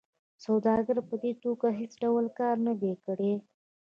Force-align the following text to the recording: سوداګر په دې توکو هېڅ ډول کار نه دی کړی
سوداګر 0.45 0.97
په 1.09 1.15
دې 1.21 1.31
توکو 1.41 1.67
هېڅ 1.79 1.91
ډول 2.03 2.25
کار 2.39 2.55
نه 2.67 2.73
دی 2.81 2.93
کړی 3.05 3.33